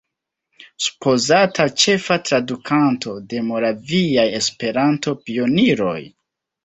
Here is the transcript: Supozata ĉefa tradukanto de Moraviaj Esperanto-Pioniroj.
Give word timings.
Supozata 0.85 1.65
ĉefa 1.83 2.17
tradukanto 2.29 3.13
de 3.35 3.43
Moraviaj 3.53 4.27
Esperanto-Pioniroj. 4.41 5.97